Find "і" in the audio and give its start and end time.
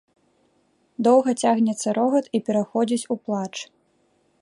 2.39-2.45